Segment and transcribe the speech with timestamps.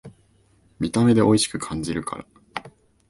[0.79, 2.25] 見た目でおいしく感じるから